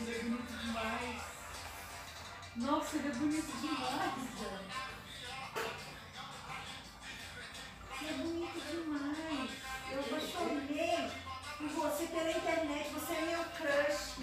ele 0.00 0.14
é 0.14 0.22
bonito 0.22 0.52
demais. 0.58 1.22
Nossa, 2.56 2.96
ele 2.96 3.08
é 3.08 3.10
bonito 3.12 3.60
demais, 3.60 4.14
velho. 4.38 4.60
Ele 8.00 8.10
é 8.10 8.14
bonito 8.14 8.60
demais. 8.70 9.50
Eu 9.90 10.00
apaixonei 10.00 11.10
por 11.58 11.68
você 11.68 12.06
pela 12.06 12.30
internet, 12.30 12.90
você 12.92 13.12
é 13.12 13.20
meu 13.22 13.44
crush. 13.44 14.16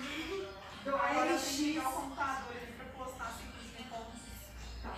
Do 0.84 0.96
Agora 0.96 1.30
eu 1.30 1.36
o 1.36 1.88
ALX. 1.88 1.94
computador 1.96 2.58
ali 2.58 2.74
pra 2.74 2.86
postar 2.86 3.40
como. 3.90 4.12
Tá. 4.84 4.96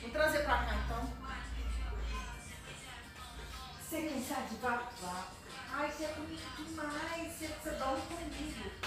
Vou 0.00 0.10
trazer 0.10 0.38
pra 0.44 0.58
cá 0.58 0.74
então. 0.74 1.12
Você 3.80 4.02
quem 4.02 4.24
sabe 4.24 4.48
de 4.48 4.56
babá? 4.56 5.26
Ai, 5.74 5.90
você 5.90 6.04
é 6.04 6.12
bonito 6.12 6.64
demais. 6.64 7.32
Você, 7.32 7.48
você 7.48 7.70
dorme 7.70 8.02
comigo. 8.02 8.81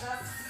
That's 0.00 0.47